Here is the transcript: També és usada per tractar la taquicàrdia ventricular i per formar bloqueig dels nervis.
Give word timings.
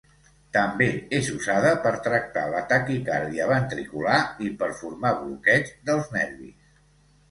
També 0.55 0.87
és 1.17 1.29
usada 1.33 1.73
per 1.83 1.91
tractar 2.09 2.47
la 2.55 2.65
taquicàrdia 2.73 3.49
ventricular 3.55 4.19
i 4.49 4.53
per 4.65 4.75
formar 4.83 5.17
bloqueig 5.25 5.75
dels 5.89 6.15
nervis. 6.21 6.63